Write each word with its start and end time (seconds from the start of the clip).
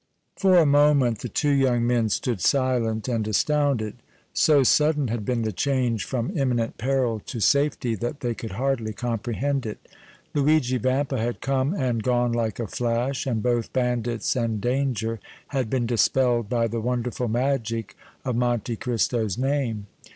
For 0.35 0.57
a 0.57 0.65
moment 0.65 1.19
the 1.19 1.29
two 1.29 1.51
young 1.51 1.85
men 1.85 2.09
stood 2.09 2.41
silent 2.41 3.07
and 3.07 3.27
astounded. 3.27 3.97
So 4.33 4.63
sudden 4.63 5.09
had 5.09 5.23
been 5.25 5.43
the 5.43 5.51
change 5.51 6.05
from 6.05 6.35
imminent 6.35 6.79
peril 6.79 7.19
to 7.27 7.39
safety 7.39 7.93
that 7.93 8.21
they 8.21 8.33
could 8.33 8.53
hardly 8.53 8.93
comprehend 8.93 9.67
it. 9.67 9.87
Luigi 10.33 10.79
Vampa 10.79 11.19
had 11.19 11.39
come 11.39 11.75
and 11.75 12.01
gone 12.01 12.31
like 12.33 12.59
a 12.59 12.65
flash, 12.65 13.27
and 13.27 13.43
both 13.43 13.71
bandits 13.73 14.35
and 14.35 14.59
danger 14.59 15.19
had 15.49 15.69
been 15.69 15.85
dispelled 15.85 16.49
by 16.49 16.67
the 16.67 16.81
wonderful 16.81 17.27
magic 17.27 17.95
of 18.25 18.35
Monte 18.35 18.77
Cristo's 18.77 19.37
name. 19.37 19.85